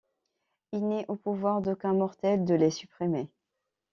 Il 0.71 0.87
n’est 0.87 1.05
au 1.09 1.15
pouvoir 1.15 1.61
d’aucun 1.61 1.93
mortel 1.93 2.43
de 2.43 2.55
les 2.55 2.71
supprimer. 2.71 3.29